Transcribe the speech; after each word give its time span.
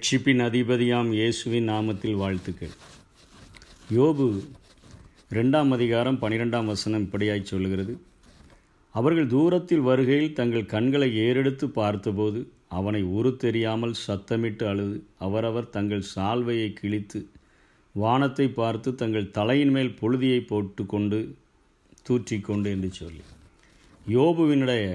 ரட்சிப்பின் 0.00 0.40
அதிபதியாம் 0.44 1.08
இயேசுவின் 1.16 1.66
நாமத்தில் 1.68 2.14
வாழ்த்துக்கள். 2.20 2.70
யோபு 3.96 4.26
ரெண்டாம் 5.36 5.70
அதிகாரம் 5.76 6.18
பனிரெண்டாம் 6.22 6.68
வசனம் 6.72 7.04
இப்படியாய் 7.06 7.42
சொல்கிறது 7.42 7.94
அவர்கள் 8.94 9.26
தூரத்தில் 9.26 9.84
வருகையில் 9.88 10.36
தங்கள் 10.38 10.70
கண்களை 10.74 11.08
ஏறெடுத்து 11.24 11.68
பார்த்தபோது 11.80 12.40
அவனை 12.78 13.02
உரு 13.18 13.32
தெரியாமல் 13.44 13.94
சத்தமிட்டு 14.06 14.66
அழுது 14.70 14.96
அவரவர் 15.28 15.68
தங்கள் 15.76 16.08
சால்வையை 16.14 16.70
கிழித்து 16.80 17.20
வானத்தை 17.94 18.48
பார்த்து 18.60 18.94
தங்கள் 18.94 19.30
தலையின் 19.30 19.74
மேல் 19.76 19.92
புழுதியை 20.00 20.40
போட்டுக்கொண்டு 20.46 21.20
தூற்றிக்கொண்டு 22.08 22.70
என்று 22.76 22.92
சொல்லி. 22.92 23.24
யோபுவினுடைய 24.08 24.88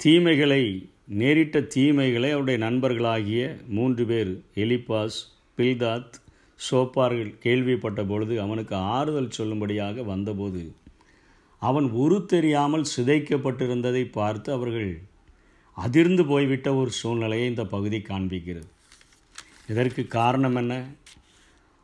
தீமைகளை 0.00 0.62
நேரிட்ட 1.08 1.60
தீமைகளை 1.60 2.30
அவருடைய 2.30 2.70
நண்பர்களாகிய 2.70 3.66
மூன்று 3.68 4.06
பேர் 4.06 4.42
எலிபாஸ் 4.54 5.18
பில்தாத் 5.56 6.12
சோப்பார்கள் 6.70 7.38
கேள்விப்பட்ட 7.38 8.04
பொழுது 8.04 8.40
அவனுக்கு 8.40 8.76
ஆறுதல் 8.76 9.36
சொல்லும்படியாக 9.38 10.04
வந்தபோது 10.04 10.74
அவன் 11.58 11.90
உரு 11.90 12.24
தெரியாமல் 12.24 12.84
சிதைக்கப்பட்டிருந்ததை 12.96 14.12
பார்த்து 14.12 14.52
அவர்கள் 14.52 15.00
அதிர்ந்து 15.74 16.26
போய்விட்ட 16.26 16.74
ஒரு 16.74 16.90
சூழ்நிலையை 16.90 17.48
இந்த 17.48 17.64
பகுதி 17.64 17.98
காண்பிக்கிறது. 17.98 18.68
இதற்கு 19.68 20.06
காரணம் 20.06 20.54
என்ன? 20.54 20.90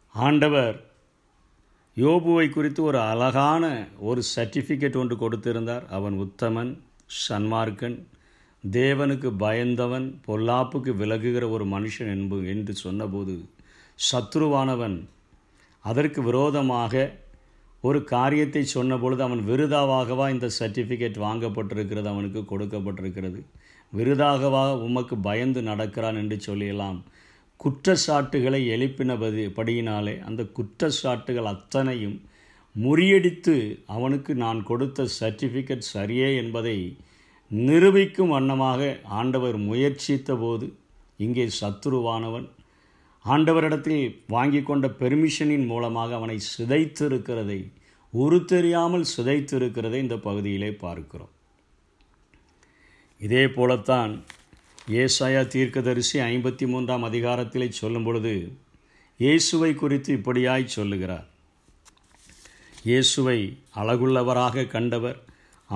ஆண்டவர் 0.08 0.84
யோபுவை 1.96 2.50
குறித்து 2.50 2.82
ஒரு 2.82 2.98
அழகான 3.00 3.88
ஒரு 3.98 4.22
சர்டிஃபிகேட் 4.36 4.96
ஒன்று 4.96 5.16
கொடுத்திருந்தார். 5.16 5.86
அவன் 5.86 6.16
உத்தமன் 6.20 6.78
சன்மார்க்கன் 7.28 8.04
தேவனுக்கு 8.70 9.28
பயந்தவன் 9.38 10.20
பொல்லாப்புக்கு 10.26 10.92
விலகுகிற 10.96 11.50
ஒரு 11.50 11.64
மனுஷன் 11.64 12.10
என்பு 12.16 12.46
என்று 12.46 12.74
சொன்னபோது 12.74 13.44
சத்ருவானவன் 14.12 15.04
அதற்கு 15.80 16.22
விரோதமாக 16.22 17.14
ஒரு 17.80 18.04
காரியத்தை 18.04 18.66
சொன்னபொழுது 18.74 19.18
அவன் 19.18 19.42
விருதாவாகவா 19.48 20.30
இந்த 20.30 20.48
சர்டிஃபிகேட் 20.58 21.18
வாங்கப்பட்டிருக்கிறது 21.18 22.04
அவனுக்கு 22.04 22.40
கொடுக்கப்பட்டிருக்கிறது. 22.40 23.42
விருதாகவா 23.96 24.80
உமக்கு 24.80 25.16
பயந்து 25.16 25.62
நடக்கிறான் 25.62 26.16
என்று 26.16 26.36
சொல்லியலாம் 26.36 27.02
குற்றச்சாட்டுகளை 27.56 28.68
எழுப்பினபது 28.68 29.42
படியினாலே 29.56 30.18
அந்த 30.18 30.42
குற்றச்சாட்டுகள் 30.42 31.50
அத்தனையும் 31.50 32.22
முறியடித்து 32.82 33.82
அவனுக்கு 33.86 34.34
நான் 34.34 34.62
கொடுத்த 34.62 35.06
சர்டிஃபிகேட் 35.20 35.90
சரியே 35.94 36.36
என்பதை 36.36 36.96
நிரூபிக்கும் 37.52 38.32
வண்ணமாக 38.34 38.80
ஆண்டவர் 39.18 39.56
முயற்சித்த 39.56 40.36
போது 40.42 40.66
இங்கே 41.24 41.46
சத்துருவானவன். 41.60 42.46
ஆண்டவரிடத்தில் 43.24 44.04
வாங்கி 44.26 44.60
கொண்ட 44.62 44.86
பெர்மிஷனின் 45.00 45.66
மூலமாக 45.66 46.14
அவனை 46.14 46.38
சிதைத்திருக்கிறதை 46.52 47.60
உரு 48.12 48.44
தெரியாமல் 48.44 49.04
சிதைத்திருக்கிறதை 49.16 49.98
இந்த 50.04 50.16
பகுதியிலே 50.16 50.70
பார்க்கிறோம். 50.84 51.32
இதே 53.20 53.44
போலத்தான் 53.48 54.12
ஏசாயா 55.00 55.42
தீர்க்கதரிசி 55.46 56.18
ஐம்பத்தி 56.18 56.66
மூன்றாம் 56.66 57.04
அதிகாரத்திலே 57.08 57.68
சொல்லும் 57.80 58.06
பொழுது 58.06 58.32
இயேசுவை 59.20 59.74
குறித்து 59.74 60.10
இப்படியாய் 60.16 60.64
சொல்லுகிறார். 60.76 61.26
இயேசுவை 62.84 63.38
அழகுள்ளவராக 63.80 64.66
கண்டவர் 64.66 65.18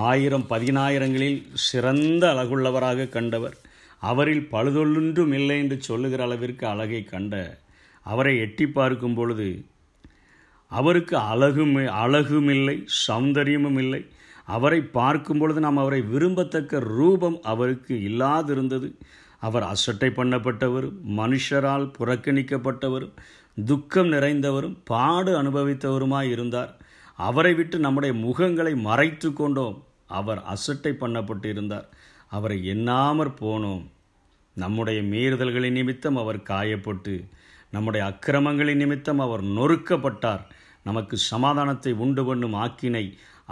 ஆயிரம் 0.05 0.45
பதினாயிரங்களில் 0.49 1.39
சிறந்த 1.67 2.23
அழகுள்ளவராக 2.33 3.09
கண்டவர். 3.09 3.55
அவரில் 4.01 4.45
பழுதொல்லுன்றும் 4.51 5.33
இல்லை 5.37 5.57
என்று 5.57 5.77
சொல்லுகிற 5.81 6.21
அளவிற்கு 6.23 6.65
அழகை 6.67 7.01
கண்ட 7.03 7.33
அவரை 8.05 8.33
எட்டி 8.39 8.65
பார்க்கும் 8.67 9.13
பொழுது 9.13 9.47
அவருக்கு 10.71 11.15
அழகும் 11.31 11.75
அழகும் 12.03 12.49
இல்லை 12.49 12.75
சௌந்தரியமும் 13.07 13.79
இல்லை. 13.83 14.01
அவரை 14.55 14.79
பார்க்கும் 14.97 15.39
பொழுது 15.39 15.59
நாம் 15.59 15.81
அவரை 15.83 16.01
விரும்பத்தக்க 16.13 16.79
ரூபம் 16.95 17.37
அவருக்கு 17.51 17.93
இல்லாதிருந்தது. 18.09 18.89
அவர் 19.39 19.65
அசட்டை 19.73 20.09
பண்ணப்பட்டவரும் 20.09 20.99
மனுஷரால் 21.17 21.87
புறக்கணிக்கப்பட்டவரும் 21.97 23.15
துக்கம் 23.65 24.11
நிறைந்தவரும் 24.11 24.77
பாடு 24.83 25.31
அனுபவித்தவருமாய் 25.41 26.29
இருந்தார் 26.29 26.71
அவரை 27.17 27.53
விட்டு 27.53 27.77
நம்முடைய 27.79 28.13
முகங்களை 28.25 28.73
மறைத்து 28.87 29.29
கொண்டோம். 29.33 29.77
அவர் 30.19 30.41
அசட்டை 30.53 30.91
பண்ணப்பட்டு 30.99 31.47
இருந்தார் 31.53 31.87
அவரை 32.27 32.57
எண்ணாமற் 32.73 33.33
போனோம். 33.41 33.83
நம்முடைய 34.57 34.99
மீறுதல்களின் 35.13 35.77
நிமித்தம் 35.79 36.17
அவர் 36.17 36.39
காயப்பட்டு 36.49 37.15
நம்முடைய 37.69 38.03
அக்கிரமங்களின் 38.11 38.81
நிமித்தம் 38.83 39.19
அவர் 39.19 39.43
நொறுக்கப்பட்டார். 39.57 40.43
நமக்கு 40.83 41.15
சமாதானத்தை 41.31 41.91
உண்டு 42.03 42.23
பண்ணும் 42.25 42.55
ஆக்கினை 42.63 43.05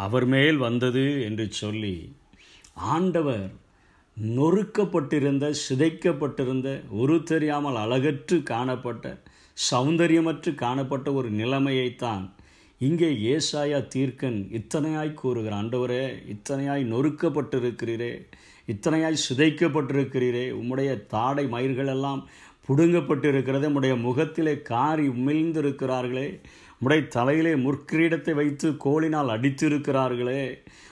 அவர் 0.04 0.26
மேல் 0.26 0.58
வந்தது 0.58 1.04
என்று 1.22 1.46
சொல்லி 1.62 1.96
ஆண்டவர் 2.94 3.46
நொறுக்கப்பட்டிருந்த 4.18 5.46
சிதைக்கப்பட்டிருந்த 5.64 6.70
ஒரு 7.02 7.16
தெரியாமல் 7.24 7.76
அழகற்று 7.76 8.38
காணப்பட்ட 8.44 9.06
சௌந்தரியமற்று 9.58 10.52
காணப்பட்ட 10.56 11.08
ஒரு 11.14 11.30
நிலைமையைத்தான் 11.32 12.26
இங்கே 12.82 13.10
ஏசாயா 13.28 13.78
தீர்க்கன் 13.94 14.40
இத்தனையாய் 14.52 15.12
கூறுகிற 15.14 15.54
ஆண்டவரே 15.56 16.02
இத்தனையாய் 16.28 16.84
நொறுக்கப்பட்டிருக்கிறீரே 16.86 18.10
இத்தனையாய் 18.68 19.24
சிதைக்கப்பட்டிருக்கிறீரே 19.26 20.44
உம்முடைய 20.52 20.90
தாடை 21.08 21.46
மயிர்களெல்லாம் 21.46 22.22
புடுங்கப்பட்டிருக்கிறது 22.70 23.68
உம்முடைய 23.68 23.96
முகத்திலே 24.00 24.56
காரி 24.64 25.06
உமிழ்ந்திருக்கிறார்களே 25.10 26.28
உம்முடைய 26.74 27.02
தலையிலே 27.08 27.54
முற்கிரீடத்தை 27.56 28.34
வைத்து 28.34 28.70
கோளினால் 28.86 29.34
அடித்திருக்கிறார்களே 29.36 30.44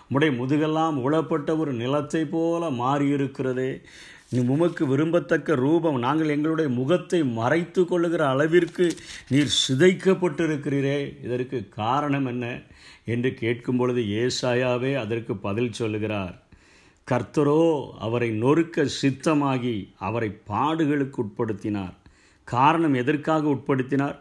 உம்முடைய 0.03 0.31
முதுகெல்லாம் 0.37 0.97
உளப்பட்ட 1.03 1.51
ஒரு 1.57 1.71
நிலத்தை 1.73 2.23
போல 2.25 2.69
மாறியிருக்கிறதே 2.75 3.71
நீ 4.33 4.39
உமக்கு 4.39 4.97
விரும்பத்தக்க 4.97 5.55
ரூபம் 5.55 5.97
நாங்கள் 5.99 6.29
எங்களுடைய 6.29 6.71
முகத்தை 6.71 7.23
மறைத்து 7.23 7.85
கொள்ளுகிற 7.85 8.29
அளவிற்கு 8.29 8.85
நீர் 9.29 9.51
சிதைக்கப்பட்டிருக்கிறீரே. 9.63 11.23
இதற்கு 11.23 11.69
காரணம் 11.69 12.25
என்ன 12.25 12.61
என்று 13.05 13.33
கேட்கும் 13.33 13.77
பொழுது 13.77 14.01
ஏசாயாவே 14.01 14.95
அதற்கு 14.95 15.35
பதில் 15.37 15.71
சொல்லுகிறார். 15.71 16.41
கர்த்தரோ 17.11 17.89
அவரை 17.99 18.29
நொறுக்க 18.41 18.87
சித்தமாகி 19.01 19.75
அவரை 19.99 20.29
பாடுகளுக்கு 20.47 21.21
உட்படுத்தினார். 21.25 21.95
காரணம் 22.43 22.93
எதற்காக 22.93 23.49
உட்படுத்தினார்? 23.49 24.19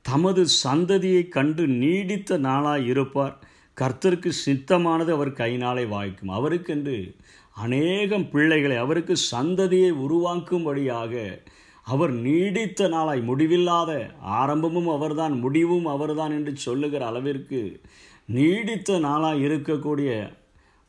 தமது 0.00 0.46
சந்ததியை 0.64 1.28
கண்டு 1.28 1.66
நீடித்த 1.66 2.38
நாளாய் 2.38 2.86
இருப்பார். 2.86 3.36
கர்த்தருக்கு 3.80 4.30
சித்தமானது 4.46 5.10
அவர் 5.10 5.32
கைனாலே 5.32 5.84
வாய்க்கும். 5.84 6.28
அவருக்கென்று 6.28 7.16
அநேகம் 7.56 8.30
பிள்ளைகளை 8.30 8.76
அவருக்கு 8.76 9.16
சந்ததியை 9.32 9.90
உருவாக்கும்படியாக 9.90 11.42
அவர் 11.82 12.12
நீடித்த 12.12 12.88
நாளாய் 12.88 13.20
முடிவில்லாத 13.20 14.10
ஆரம்பமும் 14.20 14.88
அவர்தான் 14.88 15.32
முடிவும் 15.32 15.86
அவர்தான் 15.86 16.30
என்று 16.30 16.56
சொல்லுகிற 16.56 17.06
அளவிற்கு 17.06 17.80
நீடித்த 18.28 18.98
நாளாய் 18.98 19.42
இருக்கக்கூடிய 19.42 20.10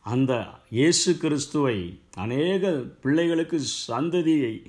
அந்த 0.06 0.34
இயேசு 0.70 1.18
கிறிஸ்துவை 1.18 2.00
அநேக 2.16 2.72
பிள்ளைகளுக்கு 3.02 3.62
சந்ததியை 3.88 4.66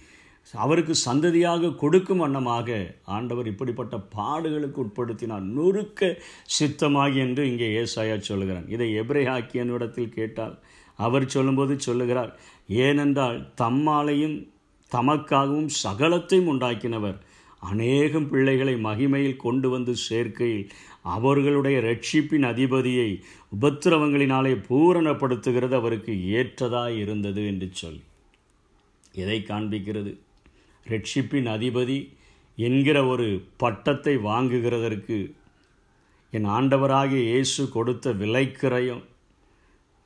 அவருக்கு 0.54 0.94
சந்ததியாக 1.04 1.74
கொடுக்கும் 1.74 2.18
வண்ணமாக 2.18 2.68
ஆண்டவர் 3.04 3.46
இப்படிப்பட்ட 3.46 3.96
பாடுகளுக்கு 4.16 4.78
உட்படுத்தினார். 4.84 5.44
நொறுக்க 5.56 6.16
சித்தமாகி 6.58 7.14
என்று 7.14 7.48
இங்கே 7.50 7.68
ஏசாயா 7.78 8.18
சொல்கிறான் 8.18 8.68
இதை 8.68 9.00
எப்ரே 9.00 9.24
ஆக்கியனிடத்தில் 9.28 10.14
கேட்டால் 10.14 10.54
அவர் 11.04 11.26
சொல்லும்போது 11.34 11.74
சொல்லுகிறார் 11.80 12.32
ஏனென்றால் 12.84 13.38
தம்மாலையும் 13.60 14.36
தமக்காகவும் 14.92 15.70
சகலத்தையும் 15.84 16.50
உண்டாக்கினவர். 16.52 17.18
அநேகம் 17.70 18.28
பிள்ளைகளை 18.30 18.74
மகிமையில் 18.84 19.42
கொண்டு 19.44 19.68
வந்து 19.70 19.92
சேர்க்கையில் 20.08 20.66
அவர்களுடைய 21.16 21.76
ரட்சிப்பின் 21.80 22.46
அதிபதியை 22.52 23.08
உபத்திரவங்களினாலே 23.60 24.52
பூரணப்படுத்துகிறது 24.68 25.74
அவருக்கு 25.80 26.12
ஏற்றதாய் 26.40 26.96
இருந்தது 27.04 27.42
என்று 27.46 27.68
சொல் 27.72 28.00
எதை 29.22 29.38
காண்பிக்கிறது? 29.48 30.12
ரட்சிப்பின் 30.86 31.48
அதிபதி 31.56 31.98
என்கிற 32.58 32.98
ஒரு 33.06 33.28
பட்டத்தை 33.56 34.14
வாங்குகிறதற்கு 34.28 35.18
என் 36.32 36.48
ஆண்டவராகிய 36.56 37.22
இயேசு 37.30 37.62
கொடுத்த 37.76 38.12
விலைக்கிரயம். 38.12 39.04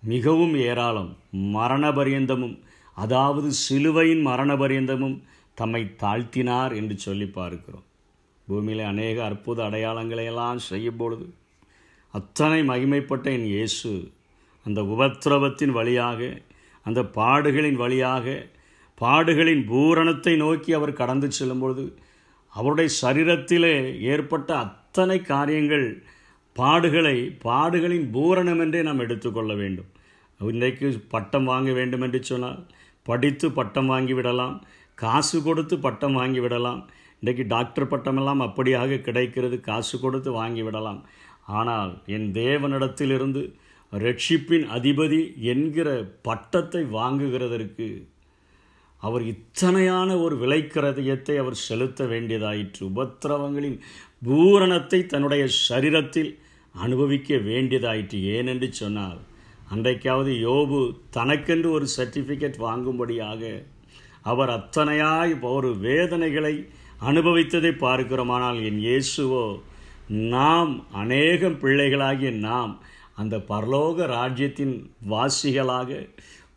மிகவும் 0.03 0.55
ஏராளம். 0.69 1.11
மரணபரியந்தமும் 1.57 2.57
அதாவது 2.97 3.49
சிலுவையின் 3.65 4.23
மரணபரியந்தமும் 4.27 5.17
தம்மை 5.55 5.83
தாழ்த்தினார் 6.03 6.73
என்று 6.77 6.97
சொல்லி 6.99 7.27
பார்க்கிறோம். 7.29 7.87
பூமியில் 8.49 8.85
அநேக 8.85 9.17
அற்புத 9.25 9.59
அடையாளங்களை 9.65 10.25
எல்லாம் 10.25 10.61
செய்யும் 10.71 10.97
பொழுது 10.97 11.27
அத்தனை 12.15 12.61
மகிமைப்பட்ட 12.63 13.27
என் 13.33 13.47
இயேசு 13.47 13.91
அந்த 14.67 14.81
உபத்திரவத்தின் 14.95 15.73
வழியாக 15.73 16.21
அந்த 16.87 17.01
பாடுகளின் 17.17 17.79
வழியாக 17.83 18.27
பாடுகளின் 18.99 19.63
பூரணத்தை 19.67 20.35
நோக்கி 20.37 20.71
அவர் 20.73 20.93
கடந்து 20.93 21.29
செல்லும்பொழுது 21.29 21.85
அவருடைய 22.53 22.89
சரீரத்திலே 23.03 23.75
ஏற்பட்ட 24.13 24.51
அத்தனை 24.57 25.19
காரியங்கள் 25.23 25.87
பாடுகளை 26.57 27.17
பாடுகளின் 27.47 28.07
பூரணம் 28.15 28.61
என்றே 28.65 28.81
நாம் 28.89 29.03
எடுத்துக்கொள்ள 29.05 29.53
வேண்டும். 29.63 29.91
இன்றைக்கு 30.41 30.89
பட்டம் 31.15 31.47
வாங்க 31.51 31.71
வேண்டும் 31.79 32.05
என்று 32.07 32.21
சொன்னால் 32.31 32.61
படித்து 33.07 33.47
பட்டம் 33.59 33.91
வாங்கி 33.93 34.15
விடலாம் 34.19 34.57
காசு 34.99 35.39
கொடுத்து 35.43 35.75
பட்டம் 35.87 36.17
வாங்கி 36.21 36.41
விடலாம். 36.45 36.81
இன்றைக்கு 37.21 37.45
டாக்டர் 37.55 37.91
பட்டமெல்லாம் 37.93 38.43
அப்படியாக 38.47 39.01
கிடைக்கிறது 39.09 39.57
காசு 39.71 39.97
கொடுத்து 40.01 40.31
வாங்கி 40.41 40.63
விடலாம். 40.69 41.01
ஆனால் 41.59 41.93
என் 42.15 42.29
தேவனிடத்திலிருந்து 42.41 43.43
ரட்சிப்பின் 43.93 44.67
அதிபதி 44.77 45.21
என்கிற 45.53 45.89
பட்டத்தை 46.29 46.83
வாங்குகிறதற்கு 46.99 47.89
அவர் 49.03 49.25
இத்தனையான 49.33 50.09
ஒரு 50.25 50.35
விலைக்கிரதயத்தை 50.43 51.35
அவர் 51.43 51.63
செலுத்த 51.69 52.05
வேண்டியதாயிற்று. 52.13 52.83
உபத்திரவங்களின் 52.91 53.79
பூரணத்தை 54.23 55.01
தன்னுடைய 55.13 55.45
சரீரத்தில் 55.71 56.31
அனுபவிக்க 56.75 57.37
வேண்டியதாயிற்று. 57.37 58.19
ஏனென்று 58.37 58.69
சொன்னால் 58.71 59.21
அன்றைக்காவது 59.75 60.33
யோபு 60.47 60.97
தனக்கென்று 61.11 61.71
ஒரு 61.71 61.87
சர்டிஃபிகேட் 61.97 62.57
வாங்கும்படியாக 62.59 63.43
அவர் 64.23 64.51
அத்தனையாய் 64.51 65.41
ஒரு 65.41 65.77
வேதனைகளை 65.77 66.55
அனுபவித்ததை 67.01 67.73
பார்க்கிறோமானால் 67.85 68.59
என் 68.65 68.81
இயேசுவோ 68.89 69.45
நாம் 70.09 70.73
அநேகம் 70.93 71.59
பிள்ளைகளாகிய 71.59 72.31
நாம் 72.31 72.81
அந்த 73.15 73.37
பரலோக 73.37 74.07
ராஜ்யத்தின் 74.07 74.93
வாசிகளாக 75.09 76.09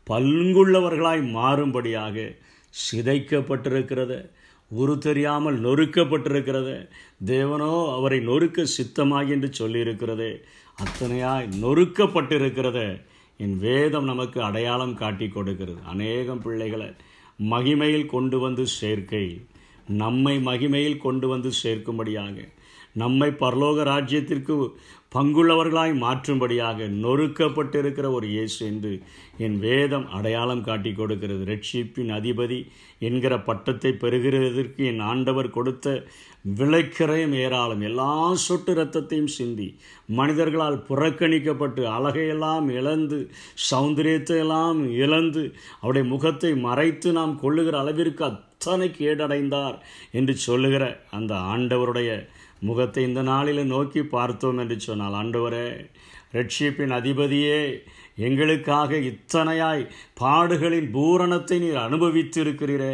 பல்குள்ளவர்களாய் 0.07 1.23
மாறும்படியாக 1.37 2.35
சிதைக்கப்பட்டிருக்கிறத. 2.73 4.13
குரு 4.75 4.93
தெரியாமல் 4.97 5.57
நொறுக்கப்பட்டிருக்கிறது. 5.63 6.75
தேவனோ 7.25 7.73
அவரை 7.97 8.19
நொறுக்க 8.27 8.65
சித்தமாகி 8.77 9.33
என்று 9.35 9.49
சொல்லியிருக்கிறது. 9.59 10.29
அத்தனையாய் 10.83 11.47
நொறுக்கப்பட்டிருக்கிறது. 11.63 12.85
என் 13.37 13.57
வேதம் 13.59 14.09
நமக்கு 14.11 14.39
அடையாளம் 14.49 14.95
காட்டி 15.01 15.27
கொடுக்கிறது. 15.27 15.81
அநேகம் 15.85 16.43
பிள்ளைகளை 16.45 16.89
மகிமையில் 17.51 18.11
கொண்டு 18.13 18.37
வந்து 18.39 18.63
சேர்க்கை. 18.79 19.25
நம்மை 19.87 20.35
மகிமையில் 20.45 21.03
கொண்டு 21.05 21.27
வந்து 21.27 21.49
சேர்க்கும்படியாக 21.63 22.37
நம்மை 22.95 23.29
பரலோக 23.39 23.83
ராஜ்யத்திற்கு 23.83 24.55
பங்குள்ளவர்களாய் 25.15 25.93
மாற்றும்படியாக 26.01 26.87
நொறுக்கப்பட்டிருக்கிற 27.03 28.07
ஒரு 28.11 28.27
இயேசு 28.27 28.59
என்று 28.65 28.91
என் 29.37 29.57
வேதம் 29.59 30.07
அடையாளம் 30.09 30.63
காட்டி 30.63 30.91
கொடுக்கிறது. 30.91 31.43
ரட்சிப்பின் 31.45 32.11
அதிபதி 32.11 32.59
என்கிற 32.99 33.33
பட்டத்தை 33.39 33.91
பெறுகிறதற்கு 34.03 34.81
என் 34.85 35.01
ஆண்டவர் 35.11 35.49
கொடுத்த 35.49 35.85
விளைக்கிறையும் 36.59 37.35
ஏராளம். 37.35 37.81
எல்லா 37.81 38.09
சொட்டு 38.45 38.73
இரத்தத்தையும் 38.73 39.31
சிந்தி 39.37 39.67
மனிதர்களால் 40.09 40.79
புறக்கணிக்கப்பட்டு 40.89 41.83
அழகையெல்லாம் 41.95 42.67
இழந்து 42.71 43.19
சௌந்தரியத்தை 43.69 44.39
எல்லாம் 44.39 44.81
இழந்து 44.97 45.43
அவருடைய 45.81 46.07
முகத்தை 46.07 46.51
மறைத்து 46.67 47.11
நாம் 47.11 47.35
கொள்ளுகிற 47.39 47.77
அளவிற்கு 47.79 48.25
அத்தனை 48.25 48.89
கேடடைந்தார் 48.91 49.77
என்று 50.11 50.33
சொல்லுகிற 50.47 50.83
அந்த 51.11 51.33
ஆண்டவருடைய 51.51 52.11
முகத்தை 52.65 53.03
இந்த 53.03 53.21
நாளில் 53.29 53.63
நோக்கி 53.67 54.01
பார்த்தோம் 54.11 54.57
என்று 54.57 54.77
சொன்னால் 54.81 55.17
ஆண்டவரே 55.19 55.67
ரட்சிப்பின் 56.33 56.93
அதிபதியே 56.95 57.59
எங்களுக்காக 58.25 58.97
இத்தனையாய் 59.09 59.83
பாடுகளின் 60.19 60.89
பூரணத்தை 60.91 61.57
நீர் 61.59 61.79
அனுபவித்திருக்கிறீரே. 61.83 62.93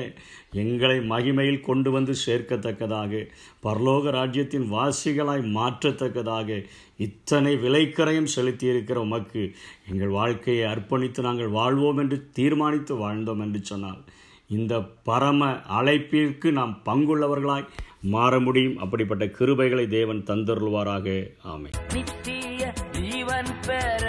எங்களை 0.62 0.96
மகிமையில் 1.10 1.60
கொண்டு 1.62 1.90
வந்து 1.92 2.14
சேர்க்கத்தக்கதாக 2.24 3.22
பரலோக 3.64 4.12
ராஜ்யத்தின் 4.12 4.66
வாசிகளாய் 4.72 5.44
மாற்றத்தக்கதாக 5.56 6.58
இத்தனை 7.00 7.54
விலைக்கரையும் 7.58 8.34
செலுத்தியிருக்கிற 8.36 8.98
உமக்கு 9.02 9.44
எங்கள் 9.92 10.16
வாழ்க்கையை 10.18 10.66
அர்ப்பணித்து 10.74 11.22
நாங்கள் 11.22 11.56
வாழ்வோம் 11.58 11.98
என்று 11.98 12.20
தீர்மானித்து 12.34 12.96
வாழ்ந்தோம் 13.04 13.44
என்று 13.44 13.62
சொன்னால் 13.66 14.02
இந்த 14.50 14.76
பரம 15.04 15.42
அழைப்பிற்கு 15.76 16.48
நாம் 16.52 16.76
பங்குள்ளவர்களாய் 16.86 17.70
மாற 18.04 18.40
முடியும். 18.40 18.78
அப்படிப்பட்ட 18.78 19.26
கிருபைகளை 19.26 19.88
தேவன் 19.88 20.22
தந்தருள்வாராக. 20.30 21.08
ஆமை 21.44 21.72
நித்திய 21.94 22.74
ஜீவன் 22.92 23.52
பெற 23.68 24.06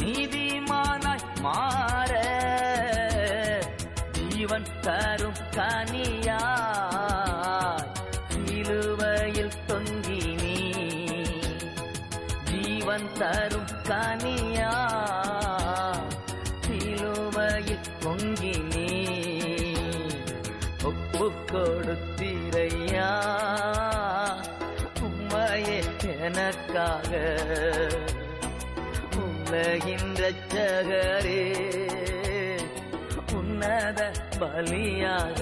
நீதிமானாய் 0.00 1.26
மாற 1.40 2.12
ஜீவன் 4.18 4.68
தரும் 4.80 5.40
கனியா 5.56 6.40
சிலுவையில் 8.28 9.54
தொங்கினி 9.66 10.58
ஜீவன் 12.50 13.08
தரும் 13.18 13.72
கனியா 13.90 14.71
எனக்காக 26.26 27.10
உலகின் 29.24 30.10
ரட்சகரே 30.20 31.42
உன்னத 33.38 34.00
பலியாக. 34.40 35.40